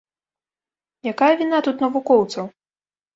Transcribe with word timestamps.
Якая 1.11 1.29
віна 1.41 1.59
тут 1.67 1.83
навукоўцаў? 1.85 2.45